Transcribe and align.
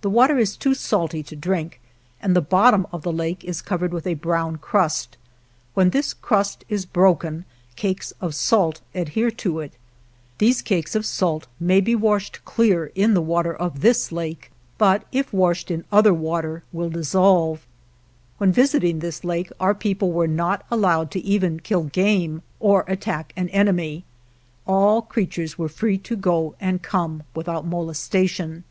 The 0.00 0.08
water 0.08 0.38
is 0.38 0.56
too 0.56 0.72
salty 0.72 1.22
to 1.24 1.36
drink, 1.36 1.82
and 2.22 2.34
the 2.34 2.40
bottom 2.40 2.86
of 2.92 3.02
the 3.02 3.12
lake 3.12 3.44
is 3.44 3.60
covered 3.60 3.92
with 3.92 4.06
a 4.06 4.14
brown 4.14 4.56
crust. 4.56 5.18
When 5.74 5.90
this 5.90 6.14
crust 6.14 6.64
is 6.70 6.86
broken 6.86 7.44
cakes 7.76 8.14
of 8.22 8.34
salt 8.34 8.80
adhere 8.94 9.30
to 9.32 9.60
it. 9.60 9.74
These 10.38 10.62
cakes 10.62 10.94
of 10.94 11.04
salt 11.04 11.46
may 11.60 11.82
be 11.82 11.94
washed 11.94 12.42
clear 12.46 12.90
in 12.94 13.12
the 13.12 13.20
water 13.20 13.54
of 13.54 13.82
this 13.82 14.10
lake, 14.10 14.50
but 14.78 15.04
if 15.12 15.30
washed 15.30 15.70
in 15.70 15.84
other 15.92 16.14
water 16.14 16.62
will 16.72 16.88
dissolve. 16.88 17.66
When 18.38 18.52
visiting 18.52 19.00
this 19.00 19.24
lake 19.24 19.52
our 19.60 19.74
people 19.74 20.10
were 20.10 20.26
not 20.26 20.64
allowed 20.70 21.10
to 21.10 21.18
even 21.20 21.60
kill 21.60 21.84
game 21.84 22.40
or 22.60 22.86
attack 22.88 23.34
an 23.36 23.50
enemy. 23.50 24.04
All 24.66 25.02
creatures 25.02 25.58
were 25.58 25.68
free 25.68 25.98
to 25.98 26.16
go 26.16 26.54
and 26.62 26.80
come 26.80 27.24
without 27.34 27.66
molestation. 27.66 28.64